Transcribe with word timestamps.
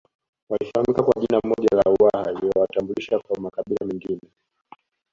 Walifahamika 0.49 1.03
kwa 1.03 1.21
jina 1.21 1.39
moja 1.43 1.69
la 1.77 1.91
Uwaha 1.91 2.31
lililowatambulisha 2.31 3.19
kwa 3.19 3.39
makabila 3.39 3.85
mengine 3.85 4.21